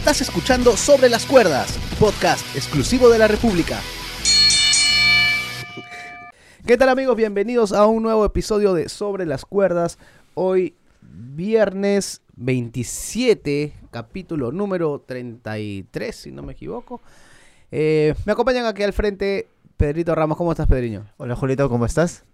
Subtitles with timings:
[0.00, 3.78] Estás escuchando Sobre las Cuerdas, podcast exclusivo de la República.
[6.66, 7.14] ¿Qué tal amigos?
[7.16, 9.98] Bienvenidos a un nuevo episodio de Sobre las Cuerdas.
[10.32, 17.02] Hoy viernes 27, capítulo número 33, si no me equivoco.
[17.70, 20.38] Eh, me acompañan aquí al frente Pedrito Ramos.
[20.38, 21.04] ¿Cómo estás, Pedriño?
[21.18, 22.24] Hola Julito, ¿cómo estás?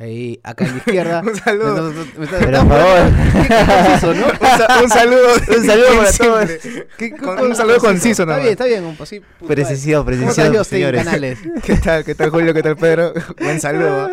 [0.00, 1.20] Ahí, acá en la izquierda.
[1.26, 1.92] Un saludo.
[1.92, 3.12] Me- Pero está- por favor.
[3.46, 4.26] Qué conciso, ¿no?
[4.40, 5.28] Un, sa- un saludo.
[5.58, 6.50] Un saludo para todos.
[6.96, 8.40] Qué- Con- un saludo conciso Está nomás.
[8.40, 8.84] bien, está bien.
[8.84, 9.20] Un así.
[9.46, 11.04] Precisión, ¿Cómo estás, precisión, señores.
[11.04, 11.38] Canales?
[11.62, 12.04] ¿Qué tal?
[12.04, 12.54] ¿Qué tal Julio?
[12.54, 13.12] ¿Qué tal Pedro?
[13.40, 14.10] Buen saludo.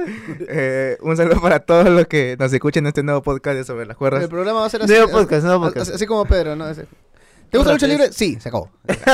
[0.49, 3.85] Eh, un saludo para todos los que nos escuchen en este nuevo podcast de Sobre
[3.85, 4.27] las El Cuerdas.
[4.27, 4.91] programa va a ser así.
[4.91, 5.95] Nuevo podcast, nuevo así- podcast.
[5.95, 6.65] Así como Pedro, ¿no?
[6.73, 8.11] ¿Te gusta la lucha libre?
[8.11, 8.69] Sí, se acabó.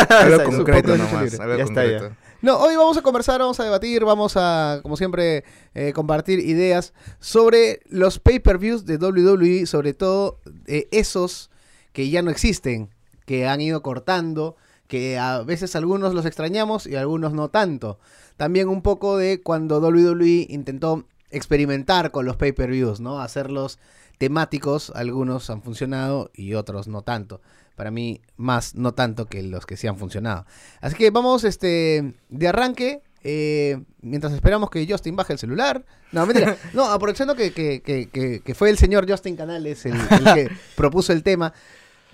[0.10, 1.40] Algo concreto nomás.
[1.40, 2.00] Algo Ya está, ya.
[2.00, 2.16] concreto.
[2.44, 6.94] No, hoy vamos a conversar, vamos a debatir, vamos a, como siempre, eh, compartir ideas
[7.22, 11.50] sobre los pay-per-views de WWE, sobre todo eh, esos
[11.94, 12.90] que ya no existen,
[13.26, 14.58] que han ido cortando,
[14.90, 17.98] que a veces algunos los extrañamos y algunos no tanto.
[18.36, 23.22] También un poco de cuando WWE intentó experimentar con los pay-per-views, ¿no?
[23.22, 23.80] Hacerlos
[24.18, 27.40] temáticos, algunos han funcionado y otros no tanto.
[27.76, 30.46] Para mí, más no tanto que los que sí han funcionado.
[30.82, 33.02] Así que vamos este de arranque.
[33.26, 35.86] eh, mientras esperamos que Justin baje el celular.
[36.12, 36.58] No, mentira.
[36.74, 40.50] No, aprovechando que, que- que- que- que fue el señor Justin Canales el, el que
[40.76, 41.54] propuso el tema.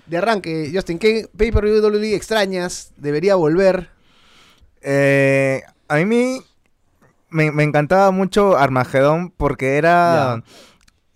[0.06, 2.92] De arranque, Justin, ¿qué pay-per-view WWE extrañas?
[2.96, 3.90] ¿Debería volver?
[4.82, 6.40] Eh, a mí
[7.28, 10.42] me, me encantaba mucho Armagedón porque era,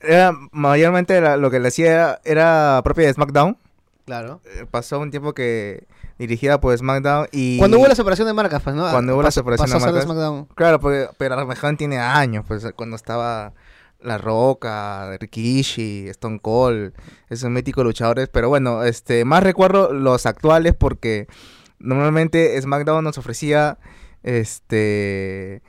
[0.00, 3.56] era mayormente lo que le hacía era, era propia de SmackDown.
[4.04, 4.40] Claro.
[4.44, 5.86] Eh, Pasó un tiempo que
[6.18, 7.58] dirigida por SmackDown y...
[7.58, 8.90] Cuando hubo la separación de marcas, pues, ¿no?
[8.90, 10.04] Cuando hubo la separación pasó de a marcas.
[10.04, 10.44] SmackDown.
[10.54, 13.52] Claro, porque, pero Armagedón tiene años, pues cuando estaba
[14.00, 16.92] La Roca, Rikishi, Stone Cold,
[17.30, 18.28] esos míticos luchadores.
[18.28, 21.26] Pero bueno, este más recuerdo los actuales porque
[21.78, 23.78] normalmente SmackDown nos ofrecía
[24.22, 25.62] este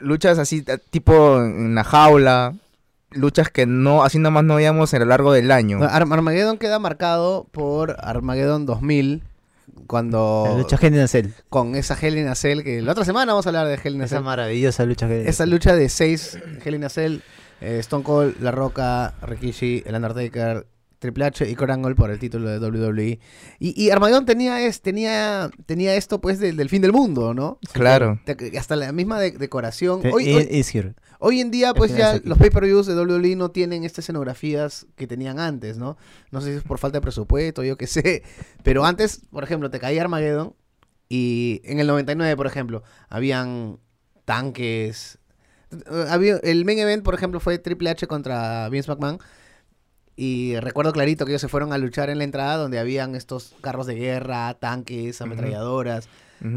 [0.00, 2.54] luchas así t- tipo en la jaula,
[3.10, 5.78] luchas que no así nomás no veíamos a lo largo del año.
[5.82, 9.22] Ar- Armageddon queda marcado por Armageddon 2000.
[9.86, 10.44] Cuando.
[10.48, 11.28] La lucha Hell in a Cell.
[11.48, 12.62] con esa Hell in a Cell.
[12.62, 15.20] Que la otra semana vamos a hablar de Hell in a Esa maravillosa lucha Hell
[15.22, 17.20] in a Esa lucha de seis Hell in a Cell,
[17.60, 20.66] eh, Stone Cold, La Roca, Rikishi, El Undertaker,
[20.98, 23.18] Triple H y Kurt Angle por el título de WWE.
[23.60, 27.58] Y, y Armageddon tenía, es, tenía, tenía esto pues del, del fin del mundo, ¿no?
[27.72, 28.20] Claro.
[28.58, 30.00] Hasta la misma de- decoración.
[31.20, 35.38] Hoy, en día, pues ya los pay-per-views de WWE no tienen estas escenografías que tenían
[35.40, 35.96] antes, ¿no?
[36.30, 38.22] No sé si es por falta de presupuesto, yo qué sé.
[38.62, 40.54] Pero antes, por ejemplo, te caía Armageddon
[41.08, 43.78] y en el 99, por ejemplo, habían
[44.24, 45.18] tanques.
[46.08, 49.18] Había, el main event, por ejemplo, fue Triple H contra Vince McMahon.
[50.20, 53.54] Y recuerdo clarito que ellos se fueron a luchar en la entrada donde habían estos
[53.60, 56.08] carros de guerra, tanques, ametralladoras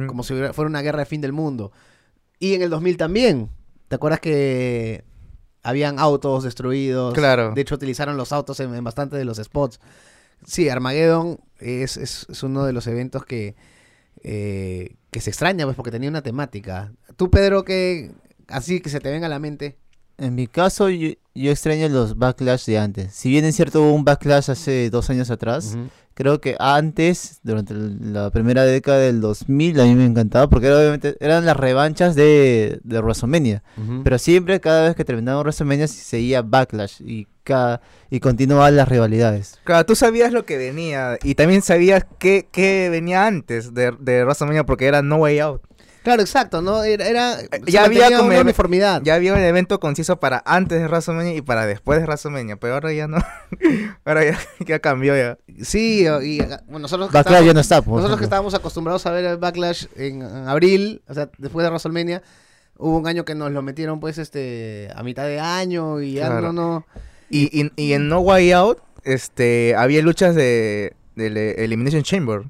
[0.08, 1.72] como si fuera una guerra de fin del mundo.
[2.40, 3.50] Y en el 2000 también.
[3.88, 5.04] ¿Te acuerdas que
[5.62, 7.14] habían autos destruidos?
[7.14, 7.52] Claro.
[7.54, 9.80] De hecho, utilizaron los autos en, en bastante de los spots.
[10.44, 13.56] Sí, Armageddon es, es- es uno de los eventos que,
[14.24, 16.94] eh, que se extraña, pues, porque tenía una temática.
[17.16, 18.12] Tú, Pedro, que
[18.48, 19.78] así que se te venga a la mente.
[20.22, 23.14] En mi caso, yo, yo extraño los backlash de antes.
[23.14, 25.76] Si bien es cierto hubo un backlash hace dos años atrás,
[26.14, 30.78] creo que antes, durante la primera década del 2000, a mí me encantaba porque era,
[30.78, 33.64] obviamente eran las revanchas de, de WrestleMania.
[33.78, 34.04] Ujú.
[34.04, 39.60] Pero siempre, cada vez que terminaba WrestleMania, seguía Backlash y, cada, y continuaban las rivalidades.
[39.64, 44.24] Claro, tú sabías lo que venía y también sabías qué, qué venía antes de, de
[44.24, 45.62] WrestleMania porque era No Way Out.
[46.04, 46.84] Claro, exacto, ¿no?
[46.84, 49.02] Era, era se ya había como una uniformidad.
[49.04, 52.74] Ya había un evento conciso para antes de WrestleMania y para después de WrestleMania, pero
[52.74, 53.18] ahora ya no.
[54.06, 55.38] ahora ya, ya cambió ya.
[55.64, 57.82] Sí, y bueno, nosotros que Backlash estábamos- ya no está.
[57.82, 61.64] por Nosotros que estábamos acostumbrados a ver el Backlash en, en abril, o sea, después
[61.64, 62.24] de WrestleMania,
[62.78, 66.28] hubo un año que nos lo metieron pues este a mitad de año y ya
[66.28, 66.52] Claro.
[66.52, 66.86] no, no.
[67.30, 72.42] Y, y, y en No Way Out, este, había luchas de del eh, Elimination Chamber.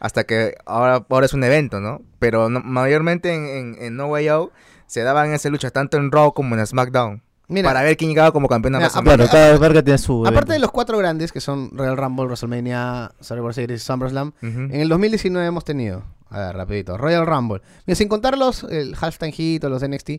[0.00, 2.02] Hasta que ahora, ahora es un evento, ¿no?
[2.20, 4.52] Pero no- mayormente en, en, en No Way Out
[4.86, 7.22] se daban esas luchas tanto en Raw como en SmackDown.
[7.48, 9.28] Mira, para ver quién llegaba como campeón a Mira, WrestleMania.
[9.28, 10.20] Claro, cada tiene su.
[10.20, 10.52] aparte evento.
[10.52, 14.88] de los cuatro grandes que son Royal Rumble, WrestleMania, Survivor Series y SummerSlam, en el
[14.88, 17.60] 2019 hemos tenido, a ver, rapidito, Royal Rumble.
[17.86, 20.10] Mira, sin contar los, el Halftime Heat o los NXT,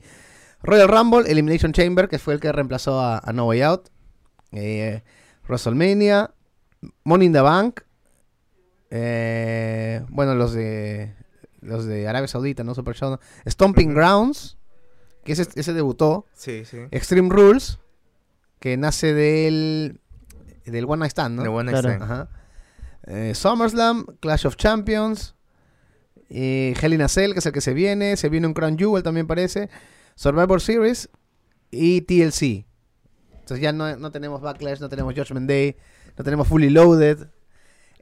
[0.62, 3.88] Royal Rumble, Elimination Chamber, que fue el que reemplazó a, a No Way Out,
[4.52, 5.02] eh,
[5.48, 6.32] WrestleMania,
[7.06, 7.80] Money in the Bank,
[8.90, 11.14] eh, bueno, los de
[11.62, 12.74] los de Arabia Saudita, ¿no?
[12.76, 13.20] Super Show, ¿no?
[13.50, 13.94] Stomping.
[13.94, 14.58] Grounds,
[15.24, 16.78] que ese, ese debutó, Sí, sí.
[16.92, 17.80] Extreme Rules,
[18.60, 20.00] que nace del
[20.66, 21.44] del One Night Stand, ¿no?
[21.44, 21.90] De Claro.
[21.90, 22.06] escena.
[22.06, 22.30] Ajá.
[23.08, 25.36] eh, SummerSlam, Clash of Champions,
[26.30, 28.78] eh, Hell in a Cell, que es el que se viene, se viene un Crown
[28.78, 29.70] Jewel también parece,
[30.16, 31.10] Survivor Series
[31.72, 32.66] y TLC.
[33.40, 35.76] Entonces ya no, no tenemos Backlash, no tenemos Judgment Day,
[36.18, 37.28] no tenemos Fully Loaded,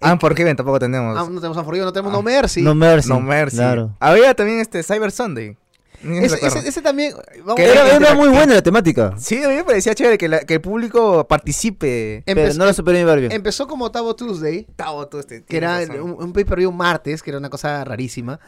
[0.01, 1.17] Ah, ¿por qué tampoco tenemos?
[1.17, 2.61] ah, no tenemos Unforgiven, no tenemos Ah, No Mercy.
[2.61, 3.09] No Mercy.
[3.09, 3.57] No Mercy.
[3.57, 3.95] Claro.
[3.99, 5.57] Había también este Cyber Sunday.
[6.01, 7.13] Ese, ese- ese también...
[7.39, 9.15] vamos- Que Era, era muy buena la temática.
[9.17, 12.23] Sí, a mí me parecía chévere que, la- que el público participe.
[12.25, 13.31] Pero empezó, no lo supieron llevar bien.
[13.33, 15.99] empezó como Tabo Tuesday, Tavo, este, que era razón.
[15.99, 18.39] un, un pay-per-view martes, que era una cosa rarísima.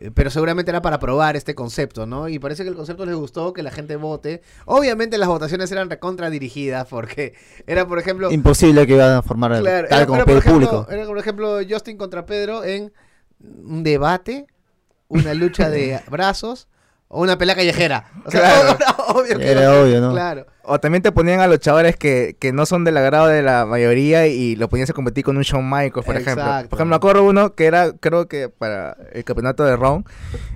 [0.00, 2.28] Eh, Pero seguramente era para probar este concepto, ¿no?
[2.28, 4.42] Y parece que el concepto les gustó, que la gente vote.
[4.64, 7.34] Obviamente las votaciones eran recontra dirigidas, porque
[7.66, 8.30] era, por ejemplo...
[8.30, 10.90] Imposible que iban a formar claro, tal era- como era, el ejemplo, público.
[10.90, 12.92] era, por ejemplo, Justin contra Pedro en
[13.40, 14.46] un debate,
[15.08, 16.68] una lucha de brazos
[17.08, 18.10] o una pelea callejera.
[18.24, 18.76] O sea, Claro.
[18.80, 20.12] era obvio que Era obvio, ¿no?
[20.12, 20.46] Claro.
[20.62, 24.26] O también te ponían a luchadores que, que no son del agrado de la mayoría
[24.26, 26.44] y lo ponías a competir con un Shawn Michaels, por ejemplo.
[26.44, 26.68] Exacto.
[26.68, 30.04] Por ejemplo, me acuerdo uno que era, creo que para el campeonato de Raw,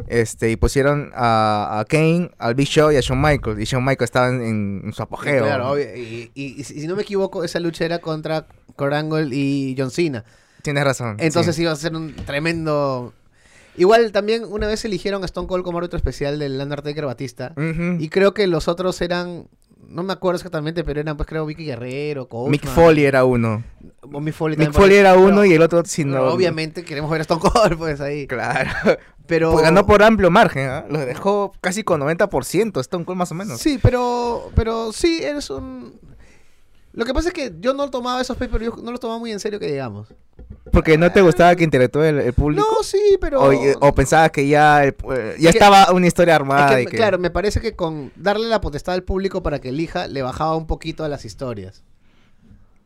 [0.08, 3.58] este, y pusieron a, a Kane, al Big Show y a Shawn Michaels.
[3.58, 5.44] Y Shawn Michaels estaba en, en su apogeo.
[5.44, 5.96] Claro, obvio.
[5.96, 8.44] Y, y- y si no me equivoco, esa lucha era contra
[8.76, 10.25] Kurt Angle y John Cena.
[10.60, 11.16] Tienes razón.
[11.20, 11.62] Entonces sí.
[11.62, 13.14] iba a ser un tremendo...
[13.77, 17.53] Igual también una vez eligieron a Stone Cold como árbitro especial del Undertaker Batista.
[17.57, 17.97] Ujú.
[18.03, 19.49] Y creo que los otros eran...
[19.89, 22.51] No me acuerdo exactamente, pero eran pues creo Vicky Guerrero, Coachman.
[22.53, 23.63] Mick Foley era uno.
[24.01, 26.31] o Mick Foley, Mick Foley era uno Pero- y el otro si pero no.
[26.33, 28.27] Obviamente queremos ver a Stone Cold pues ahí.
[28.27, 28.71] Claro.
[29.27, 29.53] Pero...
[29.53, 30.85] Pues ganó por amplio margen, ¿ah?
[30.89, 33.61] Lo dejó casi con 90%, Stone Cold más o menos.
[33.61, 35.99] Sí, pero, pero sí, eres un...
[36.93, 39.41] Lo que pasa es que yo no tomaba esos pay-per-views, no los tomaba muy en
[39.41, 40.09] serio que digamos.
[40.70, 42.64] Porque no te gustaba que interactúe el, el público.
[42.70, 43.41] No, sí, pero...
[43.43, 46.76] O, o pensabas que ya, el- eh, ya estaba una historia Es armada.
[46.76, 49.70] que, y que- Claro, me parece que con darle la potestad al público para que
[49.70, 51.82] elija, le bajaba un poquito a las historias.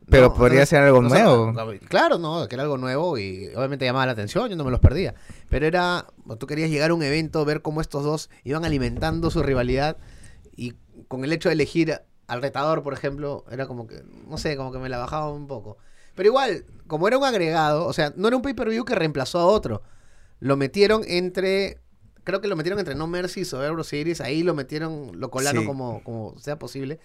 [0.09, 1.53] Pero No, podría no, ser algo no, nuevo.
[1.89, 4.79] claro, no, que era algo nuevo y obviamente llamaba la atención, yo no me los
[4.79, 5.13] perdía.
[5.49, 6.05] Pero era,
[6.39, 9.97] tú querías llegar a un evento, ver cómo estos dos iban alimentando su rivalidad
[10.55, 10.75] y
[11.09, 14.71] con el hecho de elegir al retador, por ejemplo, era como que, no sé, como
[14.71, 15.77] que me la bajaba un poco.
[16.17, 19.45] Pero igual, como era un agregado, o sea, no era un pay-per-view que reemplazó a
[19.45, 19.81] otro.
[20.41, 21.77] Lo metieron entre,
[22.25, 25.61] creo que lo metieron entre No Mercy o Euro Series, ahí lo metieron, lo colaron
[25.61, 25.67] Sí.
[25.67, 26.99] como, como sea posible.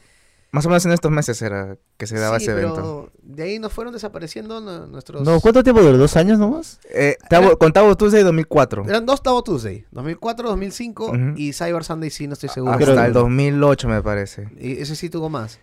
[0.51, 3.13] Más o menos en estos meses era que se daba Sí, ese pero evento.
[3.23, 5.23] de ahí nos fueron desapareciendo nu- nuestros...
[5.23, 5.97] No, ¿Cuánto tiempo duró?
[5.97, 6.79] ¿Dos años nomás?
[6.91, 8.85] Eh, Tabo- con Tabo Tuesday 2004.
[8.87, 11.19] Eran dos Tabo Tuesday, 2004, 2005 Ujú.
[11.37, 12.73] y Cyber Sunday sí, no estoy seguro.
[12.75, 14.51] Hasta creo que- el 2008 me parece.
[14.59, 15.59] Y ese sí tuvo más.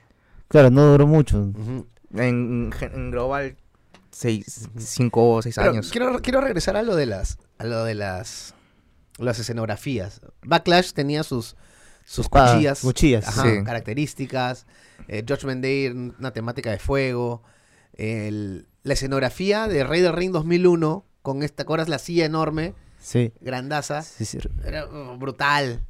[0.47, 1.37] Claro, no duró mucho.
[1.39, 1.85] Ujú.
[2.13, 3.55] En, en global,
[4.11, 5.89] 5 o 6 Pero años.
[5.91, 8.53] quiero, quiero regresar a lo de las a lo de las
[9.17, 10.21] las escenografías.
[10.43, 11.55] Backlash tenía sus
[12.05, 13.63] sus cuchillas, cuchillas, ajá, sí.
[13.63, 14.65] características.
[15.07, 17.43] Eh, Judgment Day, una temática de fuego.
[17.93, 21.89] El- la escenografía de Rey del Ring 2001 con esta, ¿te acuerdas?
[21.89, 23.33] La silla enorme, Sí.
[23.41, 24.01] grandaza.
[24.01, 24.39] sí, sí.
[24.63, 25.83] Era uh, brutal.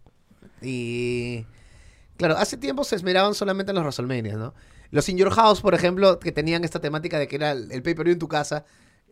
[0.61, 1.45] Y.
[2.17, 4.53] Claro, hace tiempo se esmeraban solamente en los WrestleMania, ¿no?
[4.91, 7.83] Los In Your House, por ejemplo, que tenían esta temática de que era el, el
[7.83, 8.65] pay-per-view en tu casa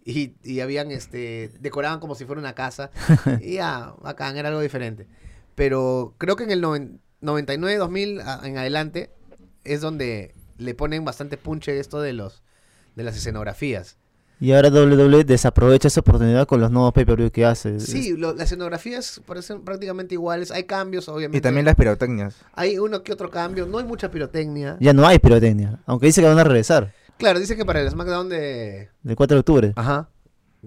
[0.06, 2.90] y, y habían, este, decoraban como si fuera una casa.
[3.42, 5.08] y ya, bacán, era algo diferente.
[5.56, 9.12] Pero creo que en el noven- 99, 2000 a- en adelante
[9.64, 12.42] es donde le ponen bastante punche esto de los
[12.96, 13.98] de las escenografías.
[14.40, 17.80] Y ahora WWE desaprovecha esa oportunidad con los nuevos pay-per-view que hace.
[17.80, 20.52] Sí, lo- las escenografías parecen prácticamente iguales.
[20.52, 21.40] Hay cambios, obviamente.
[21.40, 22.36] Y también las pirotecnias.
[22.54, 24.78] Hay uno que otro cambio, no hay mucha pirotecnia.
[24.80, 25.80] Ya no hay pirotecnia.
[25.88, 26.94] Aunque dice que van a regresar.
[27.18, 28.90] Claro, dice que para el SmackDown de...
[29.02, 29.74] Del 4 de octubre.
[29.76, 30.08] Ajá.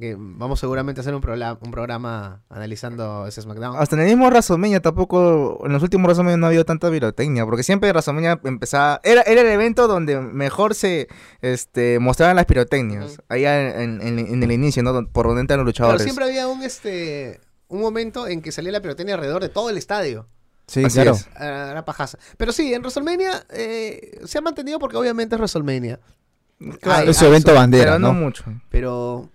[0.01, 3.77] Que vamos seguramente a hacer un, programa un programa analizando ese SmackDown.
[3.77, 7.63] Hasta en el mismo WrestleMania tampoco, en los últimos WrestleMania no había tanta pirotecnia, porque
[7.63, 11.07] siempre WrestleMania empezaba, era, era el evento donde mejor se
[11.43, 13.23] este, mostraban las pirotecnias, Ujú.
[13.29, 15.07] allá en, en- en el inicio, ¿no?
[15.07, 16.03] Por donde entran los luchadores.
[16.03, 19.77] siempre había un este un momento en que salía la pirotecnia alrededor de todo el
[19.77, 20.27] estadio.
[20.67, 21.13] Sí, Así claro.
[21.13, 21.29] es.
[21.37, 22.19] Ah, Era pajaza.
[22.37, 26.01] Pero sí, en WrestleMania eh, se ha mantenido porque obviamente es WrestleMania.
[26.81, 28.15] Claro, es su evento bandera, pero no, ¿no?
[28.15, 28.45] mucho.
[28.69, 29.31] Pero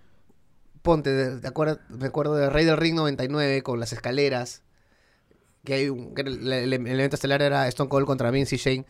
[0.86, 4.62] ponte, de- de acuerdo, me acuerdo de Rey del Ring 99 con las escaleras.
[5.64, 8.54] Que hay un, que era el, el- el evento estelar era Stone Cold contra Vince
[8.54, 8.86] y Shane.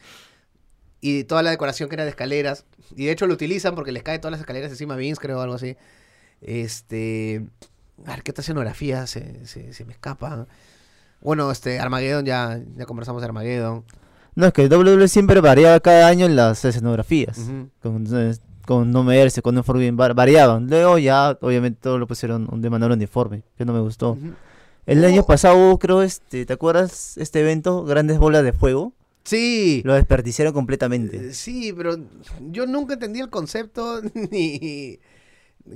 [1.00, 2.64] Y toda la decoración que era de escaleras.
[2.94, 5.38] Y de hecho lo utilizan porque les cae todas las escaleras encima a Vince, creo,
[5.38, 5.76] o algo así.
[6.40, 7.46] Este.
[8.06, 10.46] A ver, ¿qué otra escenografía se, se, se me escapa?
[11.22, 13.84] Bueno, este, Armageddon, ya, ya conversamos de Armageddon.
[14.34, 17.38] No, es que WWE siempre variaba cada año las escenografías.
[17.82, 18.34] Con, eh,
[18.66, 20.66] con No Mercy, con Forbidden, var- variaban.
[20.68, 24.18] Luego ya, obviamente, todo lo pusieron de manera uniforme, que no me gustó.
[24.84, 27.84] El año pasado hubo, creo, este, ¿te acuerdas este evento?
[27.84, 28.92] Grandes bolas de fuego.
[29.24, 29.82] Sí.
[29.84, 31.16] Lo desperdiciaron completamente.
[31.16, 31.96] Eh, Sí, pero
[32.50, 34.98] yo nunca entendí el concepto ni,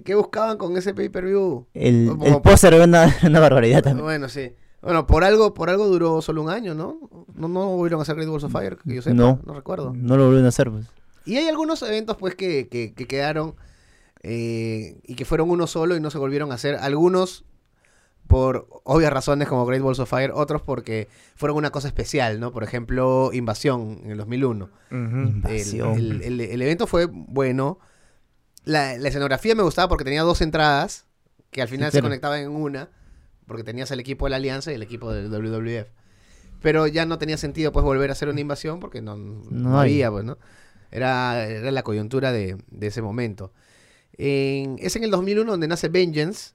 [0.05, 1.67] ¿Qué buscaban con ese pay-per-view?
[1.75, 4.05] El, Como- el póster era una, una barbaridad también.
[4.05, 4.53] Bueno, sí.
[4.83, 7.01] Bueno, por algo, por algo duró solo un año, ¿no?
[7.35, 9.53] No, no volvieron a hacer Great Balls of Fire, que yo sepa, no, No.
[9.55, 9.93] recuerdo.
[9.95, 10.87] No lo volvieron a hacer, pues.
[11.27, 13.55] Y hay algunos eventos, pues, que, que, que quedaron
[14.23, 16.77] eh, y que fueron uno solo y no se volvieron a hacer.
[16.77, 17.45] Algunos
[18.27, 22.53] por obvias razones como Great Balls of Fire, otros porque fueron una cosa especial, ¿no?
[22.53, 24.65] Por ejemplo, Invasión en el 2001.
[24.67, 24.97] Ujú.
[24.97, 25.95] El, Invasión.
[25.99, 27.79] el- el- el evento fue bueno.
[28.65, 31.07] La, la escenografía me gustaba porque tenía dos entradas
[31.51, 32.89] que al final se conectaban en una,
[33.47, 35.89] porque tenías el equipo de la Alianza y el equipo del WWF.
[36.63, 39.81] Pero ya no tenía sentido pues volver a hacer una invasión porque no, no No
[39.81, 40.39] había, pues, ¿no?
[40.91, 43.53] Era, era la coyuntura de, de ese momento.
[44.19, 46.53] En- es en el 2001 donde nace Vengeance,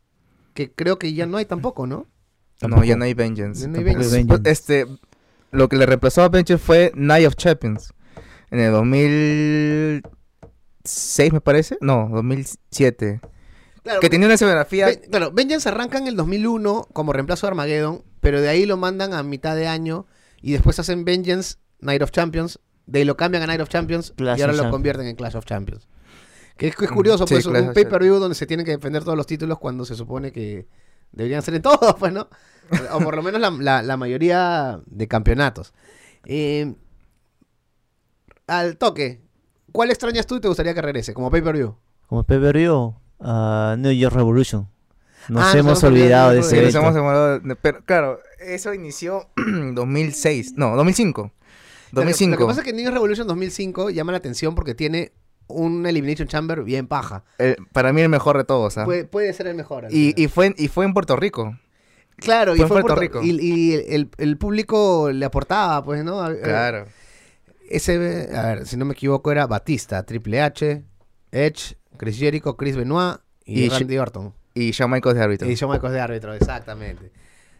[0.53, 2.07] que creo que ya no hay tampoco, ¿no?
[2.61, 3.67] No, ya no hay Vengeance.
[3.67, 4.19] No hay Tampoco Vengeance.
[4.19, 4.85] es- pues, Este,
[5.51, 7.93] lo que le reemplazó a Vengeance fue Night of Champions.
[8.51, 11.77] En el 2006, me parece.
[11.81, 13.21] No, 2007.
[13.83, 14.87] Claro, Que tenía una escenografía.
[14.87, 18.77] Ven- claro, Vengeance arranca en el 2001 como reemplazo de Armageddon, pero de ahí lo
[18.77, 20.07] mandan a mitad de año
[20.41, 24.13] y después hacen Vengeance, Night of Champions, de ahí lo cambian a Night of Champions
[24.15, 25.87] Clash y ahora lo convierten en Clash of Champions.
[26.57, 28.71] Que es, que es curioso, Mm, sí, pues, Clash un pay-per-view donde se tienen que
[28.71, 30.67] defender todos los títulos cuando se supone que
[31.11, 32.27] deberían ser en todos, pues, ¿no?
[32.93, 35.73] O por lo menos la, la- la mayoría de campeonatos.
[36.25, 36.73] Eh,
[38.47, 39.21] al toque,
[39.71, 41.75] ¿cuál extrañas tú y te gustaría que regrese como pay-per-view?
[42.07, 44.67] Como pay-per-view, a New York Revolution.
[45.27, 49.73] Nos Ah, nos hemos olvidado de ese nos hemos demorado Pero claro, eso inició en
[49.73, 50.53] 2006.
[50.55, 51.31] No, 2005.
[51.95, 52.31] Lo que- 2005.
[52.31, 55.11] Lo que pasa es que New Revolution 2005 llama la atención porque tiene
[55.47, 57.23] un Elimination Chamber bien paja.
[57.39, 58.77] Eh, para mí el mejor de todos.
[58.77, 58.85] ¿ah?
[58.85, 59.87] Puede, puede ser el mejor.
[59.91, 61.57] Y, y, fue, y fue en Puerto Rico.
[62.17, 63.23] claro, y fue en fue Puerto Puerto- Rico.
[63.23, 66.21] Y, y el, el público le aportaba, pues, ¿no?
[66.21, 66.85] A- Claro.
[67.69, 70.83] Ese, a ver, si no me equivoco, era Batista, Triple H,
[71.31, 74.33] Edge, Chris Jericho, Chris Benoit y, Y Randy Orton.
[74.53, 75.49] Y Shawn Michaels de árbitro.
[75.49, 77.11] Y Shawn Michaels de árbitro, exactamente.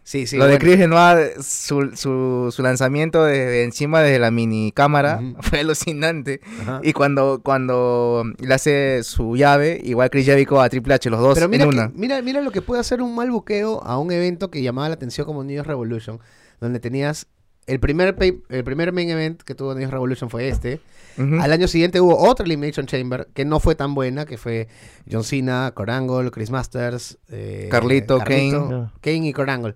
[0.07, 0.37] Sí, sí.
[0.37, 0.59] Lo de.
[0.59, 6.41] Chris Benoit, su, su, su lanzamiento de encima de la mini cámara fue alucinante.
[6.61, 6.79] Ajá.
[6.83, 11.33] Y cuando, cuando le hace su llave, igual Chris Jericho a Triple H, los dos
[11.33, 11.91] Pero mira, en que- una.
[11.95, 14.93] mira, mira lo que puede hacer un mal buqueo a un evento que llamaba la
[14.93, 16.19] atención como New York Revolution,
[16.61, 17.25] donde tenías
[17.67, 20.79] el primer pay- el primer main event que tuvo New York Revolution fue este.
[21.17, 24.67] Al año siguiente hubo otra Elimination Chamber que no fue tan buena, que fue
[25.09, 28.89] John Cena, Corangle, Chris Masters, eh, Carlito, Kane.
[28.99, 29.75] Kane y Corangle.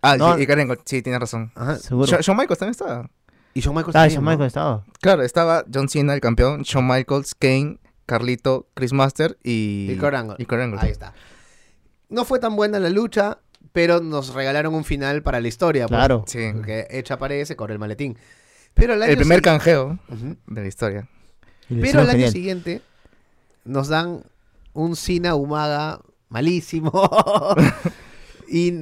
[0.00, 0.36] Ah, No.
[0.36, 1.52] sí, y Karen, sí, tienes razón.
[1.54, 1.76] Ajá.
[1.76, 2.06] Seguro.
[2.06, 3.10] Shawn Michaels también estaba.
[3.52, 4.30] Y Shawn Michaels Ah, también, Shawn ¿no?
[4.30, 4.84] Michaels estaba.
[5.02, 9.88] Claro, estaba John Cena, el campeón, Shawn Michaels, Kane, Carlito, Chris Master y...
[9.92, 10.36] Y Kurt Angle.
[10.38, 10.80] Y Kurt Angle.
[10.80, 11.12] Ahí está.
[12.08, 13.38] No fue tan buena la lucha,
[13.72, 15.86] pero nos regalaron un final para la historia.
[15.86, 16.24] pues, Claro.
[16.26, 16.50] Sí.
[16.52, 18.16] Porque Edge aparece, corre el maletín.
[18.74, 19.98] Pero El año primer si- canjeo
[20.46, 21.08] de la historia.
[21.68, 22.32] Pero al año genial.
[22.32, 22.82] siguiente
[23.64, 24.22] nos dan
[24.72, 26.90] un Cena Umaga malísimo.
[28.48, 28.72] y,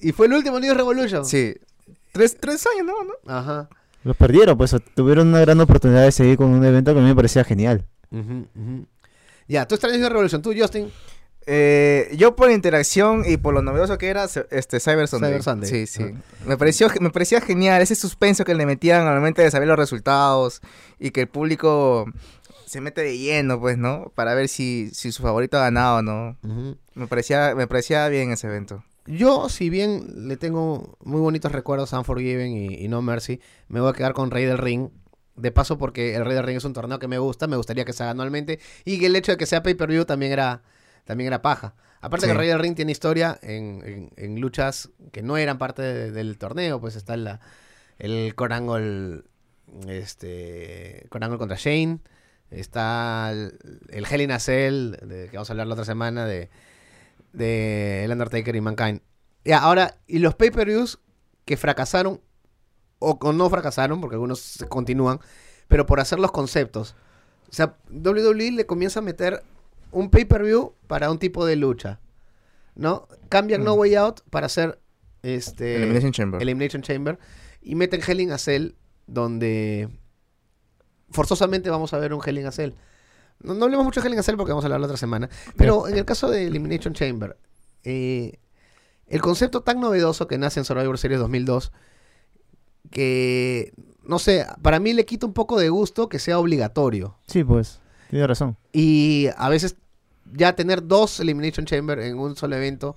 [0.00, 1.24] y fue el último New York Revolution.
[1.24, 1.54] Sí.
[2.12, 3.04] Tres, tres años, ¿no?
[3.04, 3.32] ¿no?
[3.34, 3.68] Ajá.
[4.04, 7.08] Los perdieron, pues tuvieron una gran oportunidad de seguir con un evento que a mí
[7.08, 7.84] me parecía genial.
[8.10, 8.86] Ujú, ujú.
[9.48, 10.42] Ya, tú extrañas New York Revolution.
[10.42, 10.90] Tú, Justin.
[11.48, 15.30] Eh, yo por interacción y por lo novedoso que era este Cyber Sunday.
[15.30, 15.70] Cyber Sunday.
[15.70, 16.04] Sí, sí.
[16.44, 19.78] Me pareció me parecía genial ese suspenso que le metían al momento de saber los
[19.78, 20.60] resultados
[20.98, 22.06] y que el público
[22.66, 24.10] se mete de lleno, pues, ¿no?
[24.16, 26.36] Para ver si, si su favorito ha ganado o no.
[26.94, 28.82] Me parecía me parecía bien ese evento.
[29.06, 33.80] Yo, si bien le tengo muy bonitos recuerdos a Unforgiven y, y No Mercy, me
[33.80, 34.88] voy a quedar con Rey del Ring.
[35.36, 37.84] De paso, porque el Rey del Ring es un torneo que me gusta, me gustaría
[37.84, 38.58] que se haga anualmente.
[38.84, 40.62] Y que el hecho de que sea pay-per-view también era,
[41.06, 41.74] también era paja.
[42.02, 42.32] Aparte Sí.
[42.32, 46.10] que Rey del Ring tiene historia en, en- en luchas que no eran parte de-
[46.12, 46.78] del torneo.
[46.80, 47.40] Pues está la,
[47.98, 49.22] el Corangle,
[49.88, 52.00] este, Corangle contra Shane.
[52.50, 53.58] Está el,
[53.88, 56.48] el Hell in a Cell, de, que vamos a hablar la otra semana, de,
[57.32, 59.00] de El Undertaker y Mankind.
[59.44, 61.00] Ya, ahora, y los pay-per-views
[61.44, 62.20] que fracasaron,
[62.98, 65.20] o, o no fracasaron, porque algunos continúan,
[65.68, 66.94] pero por hacer los conceptos.
[67.48, 69.42] O sea, WWE le comienza a meter
[69.90, 72.00] un pay-per-view para un tipo de lucha.
[72.74, 73.08] ¿No?
[73.28, 73.78] Cambian No Mm.
[73.78, 74.78] Way Out para hacer
[75.22, 76.42] este Elimination Chamber.
[76.42, 77.18] Elimination Chamber
[77.62, 78.72] y meten Hell in a Cell
[79.06, 79.88] donde
[81.10, 82.72] forzosamente vamos a ver un Hell in a Cell.
[83.40, 84.96] No, no hablemos mucho de Hell in a Cell porque vamos a hablar la otra
[84.98, 85.28] semana.
[85.56, 87.36] Pero en el caso de Elimination Chamber,
[87.84, 88.38] eh,
[89.06, 91.72] el concepto tan novedoso que nace en Survivor Series 2002,
[92.90, 97.16] que, no sé, para mí le quita un poco de gusto que sea obligatorio.
[97.26, 98.56] Sí, pues, tiene razón.
[98.72, 99.76] Y a veces
[100.32, 102.96] ya tener dos Elimination Chamber en un solo evento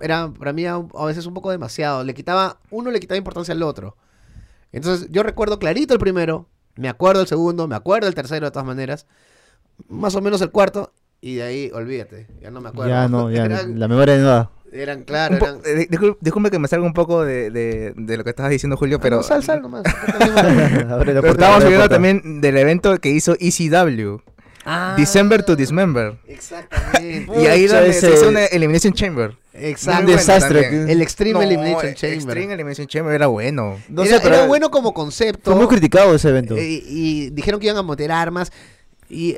[0.00, 2.04] era para mí a, a veces un poco demasiado.
[2.04, 3.96] Le quitaba, uno le quitaba importancia al otro.
[4.72, 8.50] Entonces yo recuerdo clarito el primero, me acuerdo el segundo, me acuerdo el tercero de
[8.50, 9.06] todas maneras,
[9.88, 12.90] más o menos el cuarto, Y de ahí, olvídate, ya no me acuerdo.
[12.90, 14.50] Ya no, ya eran, la memoria de nueva.
[14.74, 15.60] Eran, claro, eran...
[15.64, 18.76] eh, discul- disculpe que me salga un poco de, de- de lo que estabas diciendo,
[18.76, 19.82] Julio, pero, No, sal, sal nomás.
[20.20, 21.88] Abre la pero puerta, estábamos puerta.
[21.88, 24.18] también del evento que hizo ECW,
[24.66, 26.16] Ah, December to Dismember.
[26.26, 27.30] Exactamente.
[27.38, 29.36] Y ahí donde ese- se hizo una Elimination Chamber.
[29.52, 30.00] Exacto.
[30.00, 30.90] Un bueno desastre.
[30.90, 32.14] El Extreme No, Elimination eh, Chamber.
[32.16, 33.78] Extreme Elimination Chamber era bueno.
[33.90, 35.50] No era, sé, pero era bueno como concepto.
[35.50, 36.56] Fue muy criticado ese evento.
[36.56, 38.50] eh, y dijeron que iban a meter armas.
[39.10, 39.36] Y,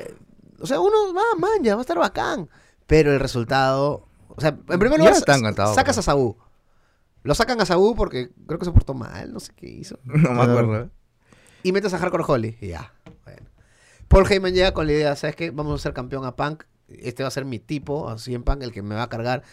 [0.61, 2.47] o sea, uno va, man, ya va a estar bacán.
[2.87, 4.06] Pero el resultado.
[4.37, 6.37] O sea, en primer lugar, sacas pero- a Sabu.
[7.23, 9.99] Lo sacan a Sabu porque creo que se portó mal, no sé qué hizo.
[10.05, 10.89] No me acuerdo.
[11.63, 12.57] Y metes a Hardcore Holly.
[12.61, 12.93] Y ya.
[13.25, 13.47] Bueno.
[14.07, 15.51] Paul Heyman llega con la idea, ¿sabes qué?
[15.51, 16.63] Vamos a ser campeón a Punk.
[16.87, 19.43] Este va a ser mi tipo, así en Punk, el que me va a cargar.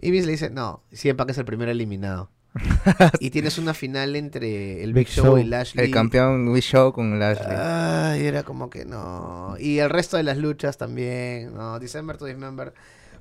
[0.00, 2.30] Y Vince le dice, no, CM Punk es el primer eliminado.
[3.20, 5.38] y tienes una final entre el Big, Big Show, Show.
[5.38, 5.86] y Lashley.
[5.86, 7.56] El campeón Wii Show con Lashley.
[7.56, 9.56] Ay, era como que no.
[9.58, 11.78] Y el resto de las luchas también, no.
[11.78, 12.72] December to Dismember.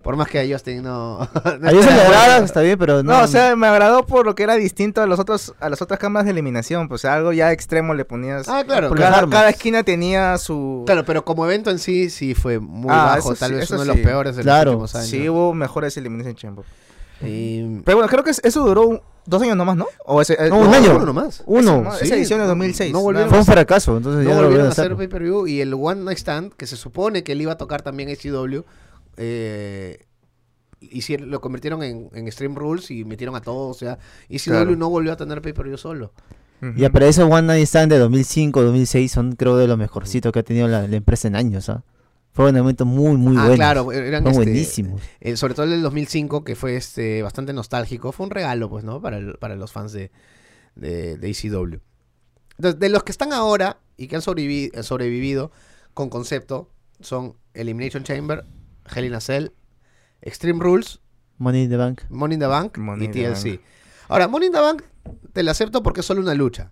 [0.01, 1.19] Por más que a Justin no.
[1.59, 3.11] no a ellos se está le de agrada, está bien, pero no.
[3.11, 5.81] No, o sea, me agradó por lo que era distinto a los otros, a las
[5.81, 6.87] otras cámaras de eliminación.
[6.87, 8.47] Pues algo ya extremo le ponías.
[8.47, 8.91] Ah, claro.
[8.95, 10.83] Cada, cada esquina tenía su.
[10.85, 13.35] Claro, pero como evento en sí, sí fue muy Ah, bajo.
[13.35, 14.71] Tal sí, vez uno de los peores de Claro.
[14.71, 15.09] los últimos años.
[15.09, 16.65] Sí, hubo mejores Elimination Chamber.
[17.21, 19.85] Y- Pero bueno, creo que eso duró un- dos años nomás, ¿no?
[20.05, 20.95] O ese, No, un no, año.
[20.95, 21.43] Uno nomás.
[21.45, 21.81] Uno.
[21.81, 22.05] no, sí.
[22.05, 22.93] esa edición de 2006.
[22.93, 25.59] No volvieron Fue un fracaso, entonces No ya volvieron a volvieron a hacer pay-per-view y
[25.59, 28.63] el One Night Stand, que se supone que él iba a tocar también HCW,
[29.19, 30.05] eh,
[30.79, 33.75] hicieron, lo convirtieron en, en Extreme Rules y metieron a todos.
[33.75, 33.99] O sea,
[34.29, 34.75] ECW Claro.
[34.75, 36.13] no volvió a tener pay-per-view solo.
[36.61, 36.73] Ujú.
[36.77, 40.39] Ya, pero esos One Night Stand de 2005, 2006 son creo de los mejorcitos que
[40.39, 41.83] ha tenido la, la empresa en años, ¿ah?
[42.31, 43.55] Fueron momentos muy, muy ah, buenos.
[43.57, 45.01] claro, eran este, buenísimos.
[45.19, 48.11] eh, sobre todo el del 2005, que fue este bastante nostálgico.
[48.11, 49.01] Fue un regalo, pues, ¿no?
[49.01, 50.11] Para, el- para los fans de,
[50.75, 51.79] de, de ECW.
[52.57, 55.51] Entonces, de los que están ahora y que han sobrevivi- eh, sobrevivido
[55.93, 56.69] con concepto,
[57.01, 58.45] son Elimination Chamber,
[58.93, 59.51] Hell in a Cell,
[60.21, 60.99] Extreme Rules,
[61.37, 62.01] Money in the Bank.
[62.09, 63.45] Money in the Bank Money y TLC.
[63.57, 63.61] Bank.
[64.09, 64.83] Ahora, Money in the Bank
[65.33, 66.71] te la acepto porque es solo una lucha.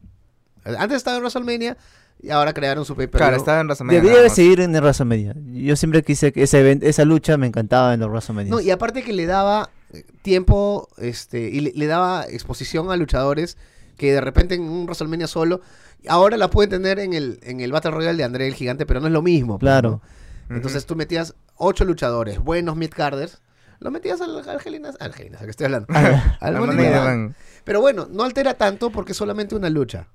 [0.66, 1.78] Antes estaba en WrestleMania
[2.22, 4.00] y ahora crearon su pay Claro, estaba en WrestleMania.
[4.02, 5.36] Debía nada de seguir en el WrestleMania.
[5.54, 8.52] Yo siempre quise que ese event- esa lucha me encantaba en los WrestleMania.
[8.52, 12.98] No, y aparte que le daba eh, tiempo este y le, le daba exposición a
[12.98, 13.58] luchadores
[13.96, 15.62] que de repente en un WrestleMania solo,
[16.10, 19.00] ahora la pueden tener en el, en el Battle Royale de André el Gigante, pero
[19.00, 19.54] no es lo mismo.
[19.58, 20.02] pues, Claro.
[20.50, 20.56] ¿no?
[20.58, 23.42] Entonces tú metías ocho luchadores, buenos mid-carders,
[23.80, 25.88] lo metías al, al Hell in a- al Hell in a- que estoy hablando.
[26.40, 27.34] al La.
[27.64, 30.08] Pero bueno, no altera tanto porque es solamente una lucha.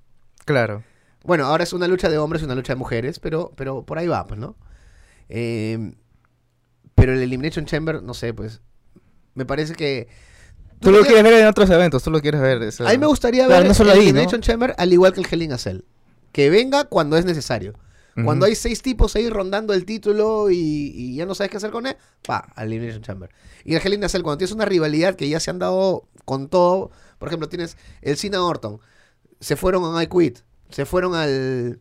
[0.44, 0.82] Claro.
[1.24, 3.98] Bueno, ahora es una lucha de hombres y una lucha de mujeres, pero, pero por
[3.98, 4.56] ahí va, pues, ¿no?
[5.28, 5.94] Eh,
[6.94, 8.60] pero el Elimination Chamber, no sé, pues,
[9.34, 10.08] me parece que...
[10.80, 12.60] Tú lo quieres ver en otros eventos, tú lo quieres ver.
[12.64, 12.84] eso.
[12.86, 14.10] A mí me gustaría Claro, ver no solo el ahí, ¿no?
[14.10, 15.82] Elimination Chamber al igual que el Hell in a Cell.
[16.32, 17.74] Que venga cuando es necesario.
[18.24, 21.70] Cuando hay seis tipos ahí rondando el título y, y ya no sabes qué hacer
[21.70, 21.96] con él,
[22.26, 23.30] pa, al Elimination Chamber.
[23.64, 26.08] Y el Hell in a Cell, cuando tienes una rivalidad que ya se han dado
[26.26, 28.80] con todo, por ejemplo, tienes el Cena Orton,
[29.40, 31.78] se fueron a I Quit, se fueron al,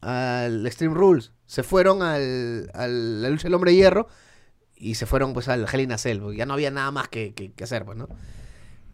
[0.00, 4.06] al Extreme Rules, se fueron al, al la lucha del hombre hierro
[4.76, 7.08] y se fueron pues al Hell in a Cell, porque ya no había nada más
[7.08, 8.08] que, que- que hacer, pues, ¿no?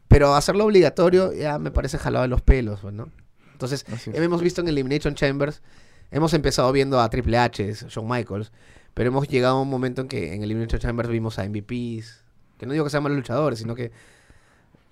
[0.08, 3.10] Pero hacerlo obligatorio ya me parece jalado de los pelos, pues, ¿no?
[3.52, 5.62] Entonces, hemos visto en Elimination Chambers,
[6.10, 8.52] hemos empezado viendo a Triple H, Shawn Michaels,
[8.94, 12.22] pero hemos llegado a un momento en que en Elimination Chambers vimos a MVPs,
[12.58, 13.90] que no digo que sean malos luchadores, sino que...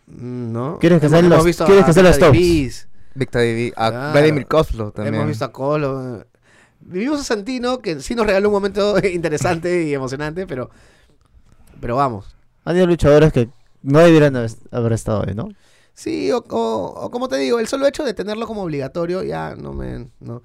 [0.07, 0.79] mm, ¿No?
[0.81, 2.89] ¿Quieres que sean los- quieres que sean los tops?
[3.15, 4.13] Victor David, a Claro.
[4.13, 5.15] Vladimir Kozlov también.
[5.15, 6.27] Hemos visto a Colo.
[6.81, 10.69] Vivimos a Santino, que sí nos regaló un momento interesante y emocionante, pero...
[11.81, 12.37] Pero vamos.
[12.65, 13.49] Han habido luchadores que
[13.83, 15.49] no debieran haber- haber estado ahí, ¿no?
[15.95, 19.55] Sí, o, o- o como te digo, el solo hecho de tenerlo como obligatorio ya
[19.55, 20.09] no me...
[20.21, 20.43] No.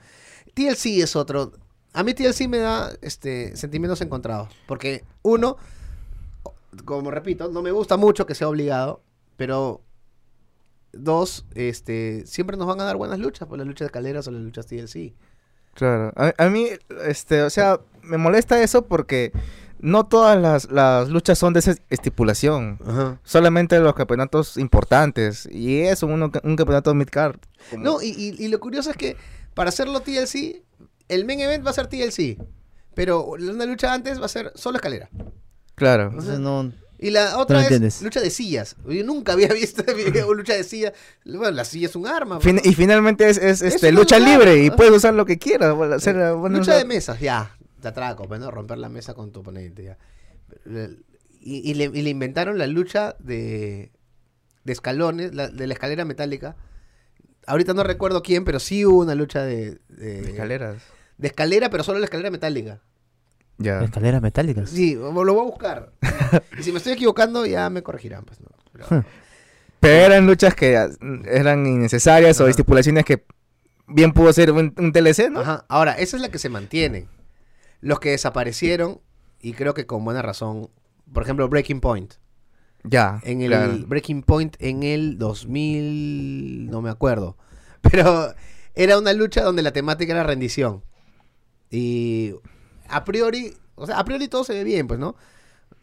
[0.53, 1.53] TLC es otro...
[1.93, 4.49] A mí TLC me da este, sentimientos encontrados.
[4.67, 5.57] Porque uno,
[6.85, 9.01] como repito, no me gusta mucho que sea obligado,
[9.37, 9.81] pero
[10.91, 14.31] dos, este, siempre nos van a dar buenas luchas, por las luchas de escaleras o
[14.31, 15.13] las luchas TLC.
[15.73, 16.11] Claro.
[16.15, 16.67] A, a mí,
[17.05, 19.31] este, o sea, me molesta eso porque
[19.79, 22.77] no todas las, las luchas son de esa estipulación.
[22.85, 23.19] Ajá.
[23.23, 25.47] Solamente los campeonatos importantes.
[25.51, 27.37] Y eso, uno, un campeonato mid-card.
[27.77, 29.15] No, y, y- y lo curioso es que
[29.59, 30.63] para hacerlo TLC,
[31.09, 32.37] el main event va a ser TLC.
[32.93, 35.09] Pero una lucha antes va a ser solo escalera.
[35.75, 36.03] Claro.
[36.11, 36.71] Entonces no...
[36.97, 38.01] Y la otra es entiendes.
[38.01, 38.77] lucha de sillas.
[38.87, 40.93] Yo nunca había visto video lucha de sillas.
[41.25, 42.39] Bueno, la silla es un arma.
[42.39, 45.75] Fin- y finalmente es, es, este, lucha libre y puedes usar lo que quieras.
[45.77, 47.53] lucha de mesas, ya.
[47.81, 48.49] Te atraco, pues, ¿no?
[48.49, 49.97] Romper la mesa con tu oponente, ya.
[51.41, 53.91] Y, y le, y le inventaron la lucha de,
[54.63, 56.55] de escalones, la- de la escalera metálica.
[57.49, 60.83] Ahorita no recuerdo quién, pero sí hubo una lucha de, de, Escaleras.
[61.17, 62.79] de escalera, pero solo la escalera metálica.
[63.57, 63.81] Ya.
[63.83, 64.69] Escaleras metálicas.
[64.69, 65.91] Sí, lo voy a buscar.
[66.59, 68.23] y si me estoy equivocando, ya me corregirán.
[68.23, 68.47] Pues, no.
[68.71, 69.05] Pero-
[69.81, 70.89] Pero eran luchas que ah,
[71.25, 73.25] eran innecesarias o estipulaciones que
[73.87, 75.39] bien pudo ser un, un TLC, ¿no?
[75.41, 75.65] Ajá.
[75.69, 77.07] Ahora, esa es la que se mantiene.
[77.81, 78.99] Los que desaparecieron,
[79.41, 80.69] y creo que con buena razón,
[81.11, 82.13] por ejemplo, Breaking Point.
[82.83, 83.19] Ya.
[83.23, 83.77] En el claro.
[83.87, 87.37] Breaking Point en el 2000, no me acuerdo.
[87.81, 88.33] Pero
[88.75, 90.83] era una lucha donde la temática era rendición.
[91.69, 92.33] Y
[92.87, 95.15] a priori, o sea, a priori todo se ve bien, pues, ¿no?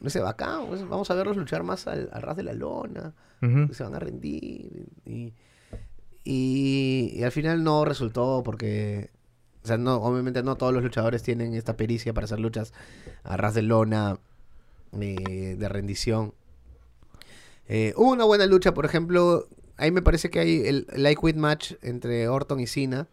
[0.01, 3.15] No sé, bacán, pues, vamos a verlos luchar más al, al ras de la lona,
[3.41, 4.89] se van a rendir.
[5.05, 5.33] Y,
[6.25, 9.11] y, y al final no resultó porque,
[9.63, 12.73] o sea, no, obviamente no todos los luchadores tienen esta pericia para hacer luchas
[13.23, 14.19] a ras de lona,
[15.01, 16.35] eh, de rendición.
[17.69, 20.87] Eh, hubo una buena lucha, por ejemplo, ahí me parece que hay el,
[21.21, 23.09] Quit match entre Orton y Cena,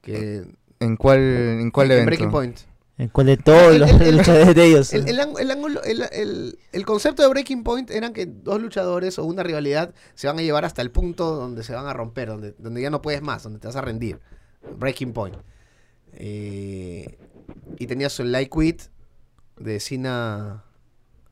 [0.00, 0.46] que
[0.80, 2.06] ¿En cuál, en cuál en evento?
[2.06, 2.58] Breaking Point.
[2.96, 4.92] ¿En cuál de todos El- los el- el- luchadores de ellos?
[4.92, 9.18] El, el el ángulo- el- el- el concepto de Breaking Point eran que dos luchadores
[9.18, 12.28] o una rivalidad se van a llevar hasta el punto donde se van a romper,
[12.28, 14.20] donde, donde ya no puedes más, donde te vas a rendir.
[14.78, 15.36] Breaking Point.
[16.12, 17.18] Eh,
[17.78, 18.82] y tenías el Light Quit
[19.58, 20.64] de Cena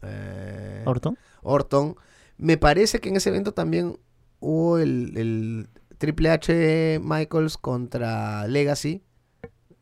[0.03, 1.17] eh, ¿Orton?
[1.43, 1.97] Orton.
[2.43, 4.01] Me parece que en ese evento también
[4.41, 9.05] hubo el, Triple H Michaels contra Legacy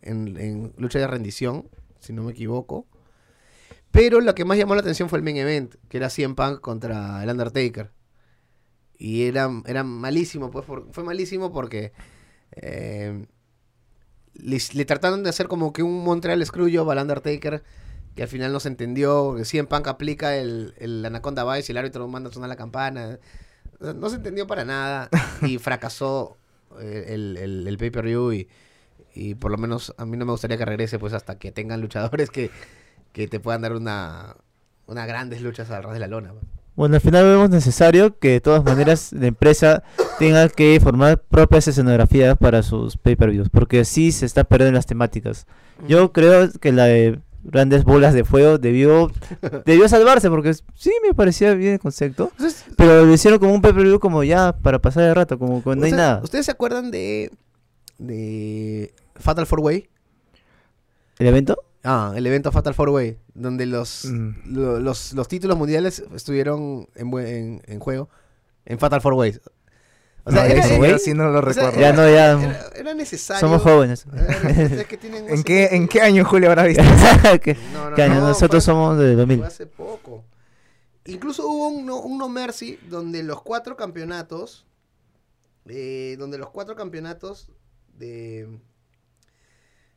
[0.02, 1.70] en, lucha de rendición,
[2.00, 2.86] si no me equivoco.
[3.90, 6.60] Pero lo que más llamó la atención fue el main event, que era CM Punk
[6.60, 7.92] contra el Undertaker.
[8.98, 11.94] Y era, era malísimo, pues fue malísimo porque
[12.52, 13.24] eh,
[14.34, 17.64] le, le trataron de hacer como que un Montreal Screwjob al Undertaker
[18.14, 21.72] que al final no se entendió, que CM Punk aplica el, el Anaconda Vice y
[21.72, 23.18] el árbitro manda a sonar la campana.
[23.80, 25.08] No se entendió para nada
[25.42, 26.36] y fracasó
[26.80, 28.48] eh, el, el- el pay-per-view y,
[29.14, 31.80] y por lo menos a mí no me gustaría que regrese pues hasta que tengan
[31.80, 32.50] luchadores que,
[33.12, 34.36] que te puedan dar una,
[34.86, 36.32] unas grandes luchas al ras de la lona.
[36.32, 36.44] pues.
[36.76, 39.82] Bueno, al final vemos necesario que de todas maneras la empresa
[40.18, 45.46] tenga que formar propias escenografías para sus pay-per-views, porque así se está perdiendo las temáticas.
[45.88, 49.10] Yo creo que la de grandes bolas de fuego debió
[49.66, 53.62] debió salvarse, porque sí me parecía bien el concepto, Entonces, pero lo hicieron como un
[53.62, 56.20] pay-per-view como ya para pasar el rato, como que no hay ¿ustedes- nada.
[56.22, 57.30] ¿Ustedes se acuerdan de,
[57.98, 59.88] de Fatal Four Way?
[61.18, 61.56] ¿El evento?
[61.82, 64.30] Ah, el evento Fatal Four Way, donde los, Mm.
[64.54, 68.08] lo- los, los títulos mundiales estuvieron en, en juego
[68.66, 69.40] en Fatal Four Ways.
[70.24, 71.80] O sea, No, era, era- sí no lo o sea, recuerdo.
[71.80, 73.40] Ya no, ya era- era necesario.
[73.40, 74.04] somos jóvenes.
[74.14, 76.82] Es que tienen ¿En qué, ¿En qué año Julio habrá visto?
[77.42, 78.16] ¿Qué, No, no, qué año?
[78.16, 79.38] no, Nosotros fue- somos de 2000.
[79.38, 80.24] Fue hace poco.
[81.06, 84.66] Incluso hubo un no, un No Mercy donde los cuatro campeonatos,
[85.66, 87.50] eh, donde los cuatro campeonatos
[87.96, 88.46] de...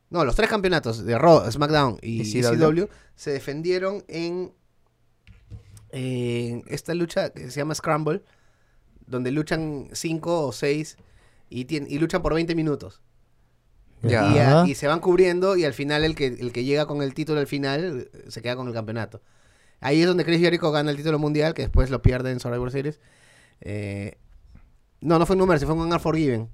[0.09, 2.83] No, los tres campeonatos de Raw, SmackDown y CW.
[3.15, 4.53] se defendieron en,
[5.89, 8.23] en esta lucha que se llama Scramble,
[9.13, 10.97] donde luchan cinco o seis
[11.49, 12.99] y, tien- y luchan por 20 minutos.
[14.01, 14.33] Ya.
[14.33, 14.67] Y, a- Ajá.
[14.67, 17.39] y se van cubriendo y al final el que, el que llega con el título
[17.39, 19.21] al final eh, se queda con el campeonato.
[19.79, 22.71] Ahí es donde Chris Jericho gana el título mundial, que después lo pierde en Survivor
[22.71, 22.99] Series.
[23.61, 24.17] Eh,
[25.01, 26.49] no, no fue en Number, fue en Unforgiven.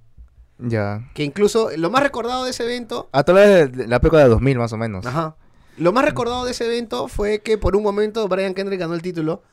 [0.59, 1.09] Ya.
[1.13, 3.07] Que incluso lo más recordado de ese evento...
[3.11, 5.05] A toda la, de la época de 2000 más o menos.
[5.05, 5.35] Ajá.
[5.77, 9.01] Lo más recordado de ese evento fue que por un momento Brian Kendrick ganó el
[9.01, 9.43] título.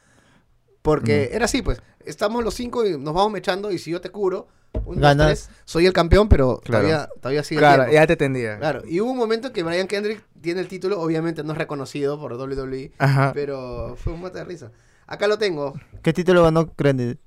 [0.87, 1.83] Porque era así, pues.
[2.05, 4.47] Estamos los cinco y nos vamos mechando y si yo te cubro,
[4.85, 5.27] un, dos, Ganas.
[5.27, 6.87] tres, soy el campeón, pero Claro.
[6.87, 8.59] todavía, todavía sigue Claro, ya te entendía.
[8.59, 12.19] Claro, y hubo un momento que Brian Kendrick tiene el título, obviamente no es reconocido
[12.21, 13.33] por WWE, Ajá.
[13.35, 14.71] pero fue un mate de risa.
[15.09, 15.75] Acá lo tengo.
[16.03, 17.19] ¿Qué título ganó Grande?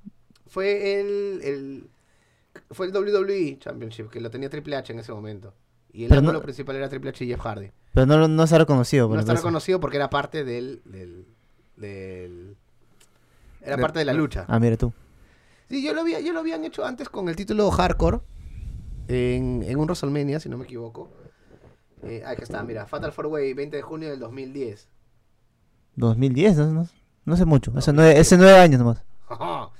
[0.46, 1.90] Fue el, el
[2.70, 5.52] fue el WWE Championship que lo tenía Triple H en ese momento.
[5.92, 7.70] Y el ángulo no- principal era Triple H y Jeff Hardy.
[7.92, 9.06] Pero no, no se ha reconocido.
[9.08, 9.44] por No está entonces.
[9.44, 11.26] reconocido porque era parte del, del,
[11.76, 12.56] del-
[13.62, 14.44] era parte de la lucha.
[14.48, 14.92] Ah, mira tú.
[15.68, 18.20] Sí, yo lo había, yo lo habían hecho antes con el título Hardcore
[19.08, 21.10] en, en un WrestleMania, si no me equivoco.
[22.02, 24.88] Eh, aquí está, mira, Fatal Four Way, 20 de junio del 2010.
[25.96, 26.88] 2010, no, no,
[27.24, 27.72] no sé mucho.
[27.76, 29.04] Hace nueve, hace nueve años nomás.
[29.28, 29.70] Ajá.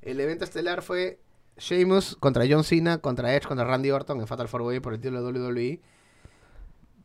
[0.00, 1.20] El evento estelar fue
[1.56, 5.00] Sheamus contra John Cena, contra Edge, contra Randy Orton en Fatal 4 Way por el
[5.00, 5.80] título de WWE.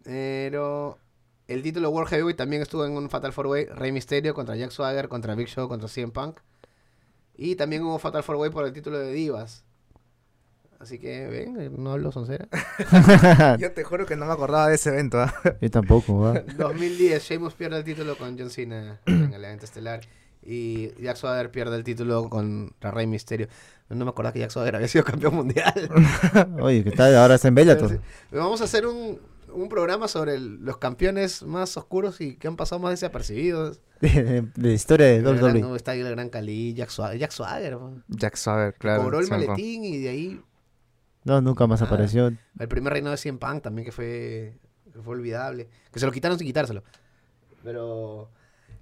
[0.04, 1.00] Pero
[1.50, 3.66] el título World Heavyweight también estuvo en un Fatal 4 Way.
[3.66, 6.38] Rey Mysterio contra Jack Swagger, contra Big Show, contra CM Punk.
[7.36, 9.64] Y también hubo Fatal 4 Way por el título de Divas.
[10.78, 12.48] Así que, ven, no hablo soncera.
[13.60, 15.20] Yo te juro que no me acordaba de ese evento.
[15.20, 15.34] ¿ah?
[15.60, 16.40] Yo tampoco, ¿va?
[16.40, 20.02] 2010, Sheamus pierde el título con John Cena en el evento estelar.
[20.44, 23.48] Y Jack Swagger pierde el título contra Rey Mysterio.
[23.90, 25.90] No me acordaba que Jack Swagger había sido campeón mundial.
[26.62, 27.16] Oye, ¿qué tal?
[27.18, 27.90] Ahora está en Bellator.
[27.90, 27.98] Sí.
[28.32, 29.20] Vamos a hacer un,
[29.54, 33.82] un programa sobre el- los campeones más oscuros y que han pasado más desapercibidos.
[34.02, 35.60] De, la historia de WWE.
[35.62, 37.20] no, está ahí el Gran Cali, Jack Swagger.
[37.20, 37.78] Jack Swagger.
[38.08, 39.04] Jack Swagger, claro.
[39.04, 40.42] cobró el maletín y de ahí
[41.26, 41.86] No, nunca más Ah.
[41.86, 42.28] apareció.
[42.60, 44.58] el primer reinado de Cien Punk también que fue,
[44.94, 45.68] que fue olvidable.
[45.92, 46.84] Que se lo quitaron sin quitárselo.
[47.64, 48.30] Pero,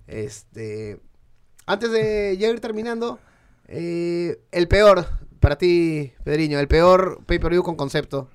[0.05, 0.99] este...
[1.65, 3.19] Antes de ya ir terminando,
[3.67, 5.05] eh, el peor,
[5.41, 8.29] para ti, Pedriño, el peor pay-per-view con concepto.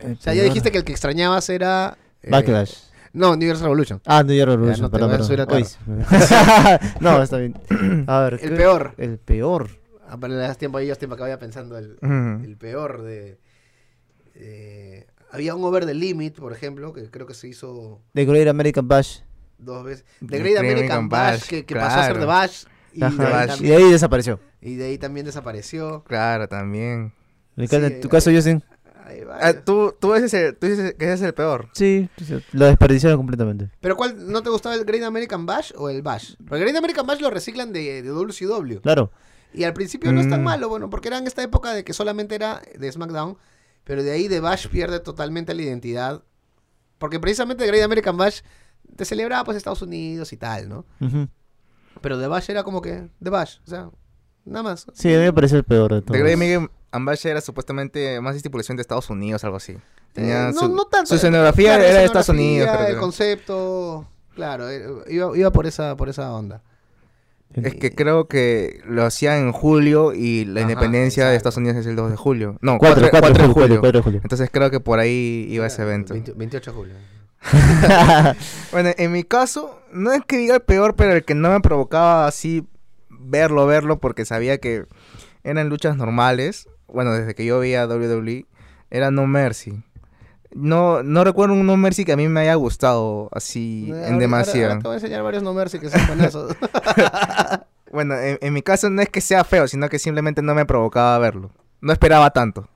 [0.00, 1.96] El O sea, ya dijiste que el que extrañabas era...
[2.22, 2.74] eh, Backlash.
[3.12, 4.00] No, New Year's Revolution.
[4.06, 5.64] Ah, New Year Revolution, no te perdón, perdón.
[7.00, 7.54] no, está bien.
[8.06, 8.94] A ver, El ¿qué- peor.
[8.98, 9.70] El peor.
[10.08, 11.96] Ah, pero le das tiempo a ellos, tiempo que vaya pensando el,
[12.44, 13.38] el peor de...
[14.34, 18.48] eh, había un over the limit, por ejemplo, que creo que se hizo The Great
[18.48, 19.20] American Bash.
[19.58, 20.04] dos veces.
[20.20, 22.18] The Great American American Bash, Bash, que, que pasó a ser.
[22.18, 22.64] The Bash.
[22.92, 23.16] Y, Ajá.
[23.16, 23.60] de ahí Bash.
[23.62, 24.40] Y de ahí desapareció.
[24.60, 26.02] y de ahí también desapareció.
[26.04, 27.12] Claro, también.
[27.56, 28.64] Sí, en tu eh, caso, Justin.
[29.06, 31.68] Hay Ah, tú, tú, dices, el- tú dices que ese es el peor.
[31.72, 33.70] Sí, sí, lo desperdiciaron completamente.
[33.80, 36.34] Pero ¿cuál no te gustaba el Great American Bash o el Bash?
[36.38, 38.80] Porque el Great American Bash lo reciclan de, de WCW.
[38.80, 39.10] Claro.
[39.52, 40.44] Y al principio no es tan Mm.
[40.44, 43.36] malo, bueno, porque era en esta época de que solamente era de SmackDown,
[43.84, 46.22] pero de ahí de Bash pierde totalmente la identidad.
[46.98, 48.40] Porque precisamente Great American Bash
[48.96, 50.84] te celebraba pues Estados Unidos y tal, ¿no?
[51.00, 51.28] Ujú.
[52.00, 53.90] Pero de Bash era como que de Bash, o sea,
[54.44, 54.86] nada más.
[54.94, 56.12] Sí, a mí me parece el peor de todos.
[56.12, 59.76] The Great American Bash era supuestamente más estipulación de Estados Unidos, algo así.
[60.12, 61.06] Tenía Eh, no, su, no tanto.
[61.06, 62.68] su escenografía Claro, era de Estados Unidos.
[62.72, 63.00] creo El que.
[63.00, 66.62] concepto, claro, eh, iba, iba por esa por esa onda.
[67.54, 71.36] Es que creo que lo hacían en julio y la Ajá, independencia de.
[71.36, 72.56] Estados Unidos es el 2 de julio.
[72.60, 73.80] No, 4, 4, 4, de julio.
[73.80, 74.20] 4 de julio.
[74.22, 76.12] Entonces creo que por ahí iba ese evento.
[76.14, 76.94] 20 28 de julio.
[78.72, 81.60] Bueno, en mi caso, no es que diga el peor, pero el que no me
[81.60, 82.66] provocaba así
[83.08, 84.84] verlo, verlo, porque sabía que
[85.42, 86.68] eran luchas normales.
[86.92, 88.46] Bueno, desde que yo veía WWE,
[88.90, 89.82] era No Mercy.
[90.52, 94.04] No, no recuerdo un No Mercy que a mí me haya gustado así Eh, en
[94.04, 94.70] ahora- demasiado.
[94.72, 96.56] ahora te voy a enseñar varios no mercy que son buenazos.
[97.92, 100.64] Bueno, en, en mi caso no es que sea feo, sino que simplemente no me
[100.64, 101.50] provocaba verlo.
[101.80, 102.68] No esperaba tanto.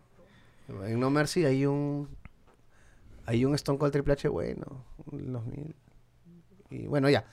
[0.87, 2.09] en No Mercy hay un
[3.27, 5.75] hay un Stone Cold Triple H bueno, en 2000.
[6.71, 7.25] Y bueno, ya.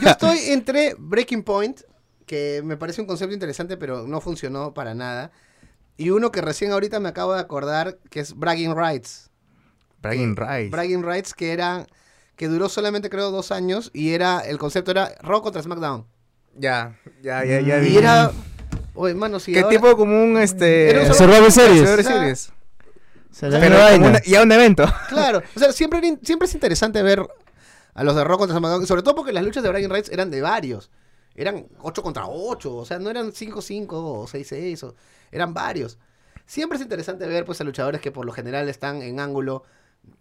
[0.00, 1.82] Yo estoy entre Breaking Point,
[2.26, 5.30] que me parece un concepto interesante, pero no funcionó para nada.
[6.02, 9.30] Y uno que recién ahorita me acabo de acordar, que es Bragging Rights.
[10.00, 10.70] Bragging Rights.
[10.72, 11.86] Bragging Rights, que era
[12.34, 16.06] que duró solamente creo dos años y era el concepto era Raw contra SmackDown.
[16.56, 17.80] Ya, ya, ya, ya.
[17.84, 18.32] Y era,
[18.94, 21.88] oye, mano, si ¿Qué ahora- tipo como un este Era un Survivor Series.
[21.88, 22.48] Survivor Series.
[23.30, 24.84] O sea, la Pero como una- ya un evento.
[25.08, 27.24] Claro, o sea, siempre, siempre es interesante ver
[27.94, 30.30] a los de Raw contra SmackDown, sobre todo porque las luchas de Bragging Rights eran
[30.32, 30.90] de varios.
[31.34, 34.94] Eran 8 contra 8, o sea, no eran 5-5 o 6-6, o-
[35.30, 35.98] eran varios.
[36.46, 39.62] Siempre es interesante ver pues a luchadores que por lo general están en ángulo,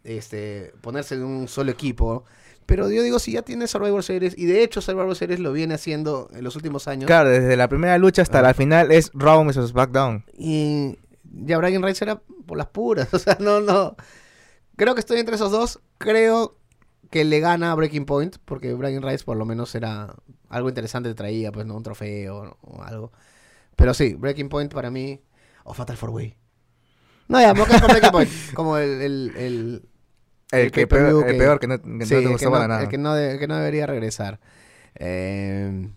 [0.04, 2.24] este, ponerse en un solo equipo.
[2.66, 5.74] Pero yo digo, si ya tiene Survivor Series, y de hecho Survivor Series lo viene
[5.74, 8.44] haciendo en los últimos años, Claro, desde la primera lucha hasta Ah.
[8.44, 10.24] la final es Raw vs SmackDown.
[10.38, 13.96] y ya Bragging Rights era por las puras, o sea, no, no.
[14.78, 15.80] Creo que estoy entre esos dos.
[15.98, 16.56] Creo
[17.12, 20.16] que le gana a Breaking Point, porque Bragging Rights por lo menos era
[20.50, 21.76] algo interesante, traía, pues, ¿no?
[21.78, 23.12] Un trofeo o algo.
[23.76, 25.22] Pero sí, Breaking Point para mí,
[25.64, 26.36] o Fatal Four Way.
[27.28, 28.90] No, ya, me con Breaking Point, como el...
[29.02, 29.82] el, el
[30.52, 32.28] El, El que peor, el que- peor que no, que sí, no el te que
[32.34, 32.82] gustó no- para nada.
[32.84, 34.40] el que no, de- que no debería regresar.
[34.96, 35.90] Eh,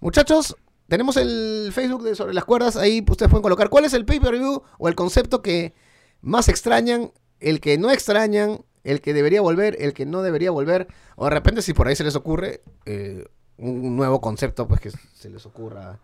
[0.00, 0.56] muchachos,
[0.88, 2.76] tenemos el Facebook de Sobre las Cuerdas.
[2.76, 5.74] Ahí ustedes pueden colocar cuál es el pay-per-view o el concepto que
[6.20, 10.88] más extrañan, el que no extrañan, el que debería volver, el que no debería volver.
[11.16, 13.24] O de repente, si por ahí se les ocurre eh,
[13.58, 15.98] un nuevo concepto, pues que se les ocurra.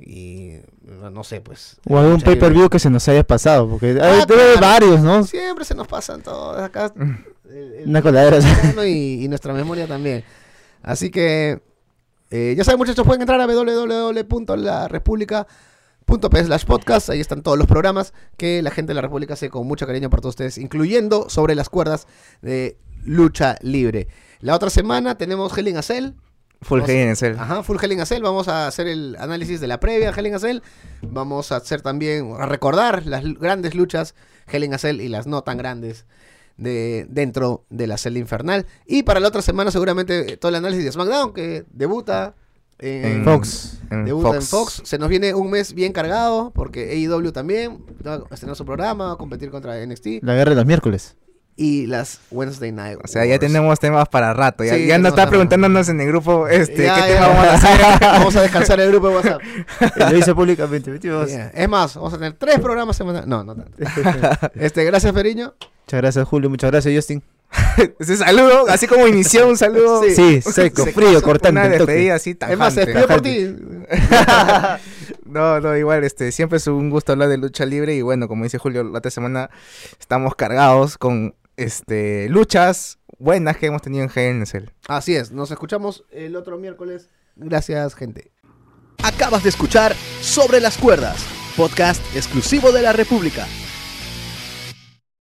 [0.00, 1.78] Y no sé, pues.
[1.88, 3.68] O algún lucha pay-per-view que se nos haya pasado.
[3.68, 4.60] Porque Ah, hay- claro.
[4.60, 5.24] varios, ¿no?
[5.24, 6.92] Siempre se nos pasan todos acá.
[7.50, 8.38] el- el- Una coladera.
[8.86, 10.22] y, y nuestra memoria también.
[10.82, 11.60] Así que,
[12.30, 15.46] eh, ya saben muchachos, pueden entrar a www.larepublica.p
[16.16, 17.10] slash podcast.
[17.10, 20.08] Ahí están todos los programas que la gente de la República hace con mucho cariño
[20.10, 22.06] por todos ustedes, incluyendo sobre las cuerdas
[22.42, 24.08] de lucha libre.
[24.40, 26.12] La otra semana tenemos Hell in a Cell.
[26.62, 27.36] Full Vamos- Hell in a Cell.
[27.38, 28.22] Ajá, Full Hell in a Cell.
[28.22, 30.60] Vamos a hacer el análisis de la previa Hell in a Cell.
[31.02, 34.14] Vamos a hacer también, a recordar las grandes luchas
[34.50, 36.06] Hell in a Cell y las no tan grandes
[36.56, 38.66] de dentro de la celda infernal.
[38.86, 42.34] Y para la otra semana seguramente todo el análisis de SmackDown que debuta
[42.78, 43.78] en, En Fox.
[43.90, 44.82] en Debuta en Fox.
[44.84, 49.06] Se nos viene un mes bien cargado porque AEW también va a estrenar su programa,
[49.08, 51.16] va a competir contra NXT La guerra de los miércoles.
[51.56, 52.98] y las Wednesday Night.
[53.02, 54.62] O sea, ya tenemos temas para rato.
[54.62, 57.28] Ya, Sí, ya tenemos no está preguntándonos en el grupo este, Ya, qué ya, tema
[57.28, 58.00] vamos a hacer.
[58.00, 59.40] Vamos a descansar el grupo de WhatsApp.
[60.12, 60.98] Lo hice públicamente.
[61.00, 61.48] Yeah.
[61.48, 63.26] Es más, vamos a tener tres programas semanales.
[63.26, 63.72] No, no tanto.
[64.54, 65.54] Este, gracias, Periño.
[65.86, 66.48] Muchas gracias, Julio.
[66.48, 67.22] Muchas gracias, Justin.
[67.98, 70.02] Ese saludo, así como inició un saludo.
[70.02, 71.60] Sí, seco, Se- frío, cortante.
[71.60, 72.98] Una despedida así Es más, se tajante.
[72.98, 73.56] despidió por ti.
[75.24, 78.44] No, no, igual, este, siempre es un gusto hablar de lucha libre y bueno, como
[78.44, 79.50] dice Julio, la otra semana
[80.00, 84.64] estamos cargados con, este, luchas buenas que hemos tenido en Cell.
[84.86, 87.08] Así es, nos escuchamos el otro miércoles.
[87.36, 88.32] Gracias, gente.
[89.02, 91.18] Acabas de escuchar Sobre las Cuerdas,
[91.56, 93.46] podcast exclusivo de la República.